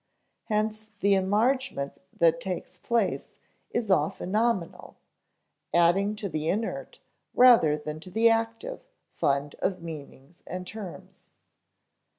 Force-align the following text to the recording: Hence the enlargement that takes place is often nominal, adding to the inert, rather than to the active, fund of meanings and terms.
Hence 0.45 0.89
the 1.01 1.13
enlargement 1.13 1.99
that 2.17 2.41
takes 2.41 2.79
place 2.79 3.35
is 3.69 3.91
often 3.91 4.31
nominal, 4.31 4.95
adding 5.75 6.15
to 6.15 6.27
the 6.27 6.49
inert, 6.49 6.97
rather 7.35 7.77
than 7.77 7.99
to 7.99 8.09
the 8.09 8.27
active, 8.27 8.81
fund 9.13 9.53
of 9.59 9.83
meanings 9.83 10.41
and 10.47 10.65
terms. 10.65 11.29